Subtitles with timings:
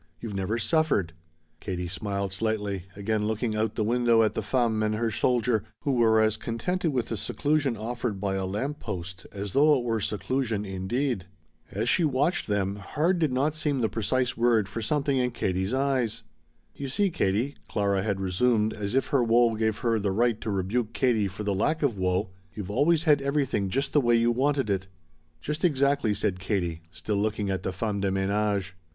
[0.19, 1.13] _You've never suffered."
[1.59, 5.91] Katie smiled slightly, again looking out the window at the femme and her soldier, who
[5.91, 9.99] were as contented with the seclusion offered by a lamp post as though it were
[9.99, 11.27] seclusion indeed.
[11.71, 15.71] As she watched them, "hard" did not seem the precise word for something in Katie's
[15.71, 16.23] eyes.
[16.73, 20.49] "You see, Katie," Clara had resumed, as if her woe gave her the right to
[20.49, 24.31] rebuke Katie for the lack of woe, "you've always had everything just the way you
[24.31, 24.87] wanted it."
[25.41, 28.75] "Just exactly," said Katie, still looking at the _femme de menage.